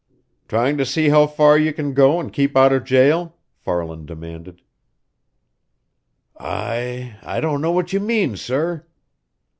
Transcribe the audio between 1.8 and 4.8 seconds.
go and keep out of jail?" Farland demanded.